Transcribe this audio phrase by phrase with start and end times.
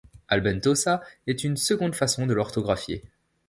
[0.29, 3.03] Albentosa est une seconde façon de l'orthographier.